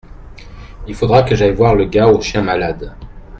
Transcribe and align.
Il 0.87 0.95
faudra 0.95 1.21
que 1.21 1.35
j’aille 1.35 1.53
voir 1.53 1.75
le 1.75 1.85
gars 1.85 2.07
au 2.07 2.19
chien 2.21 2.41
malade. 2.41 2.95